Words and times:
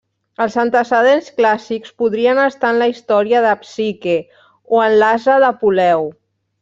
Els 0.43 0.53
antecedents 0.61 1.27
clàssics 1.41 1.91
podrien 2.03 2.41
estar 2.45 2.71
en 2.75 2.79
la 2.83 2.87
història 2.93 3.43
de 3.45 3.51
Psique 3.67 4.17
o 4.79 4.81
en 4.87 4.97
l'ase 5.03 5.37
d'Apuleu. 5.45 6.09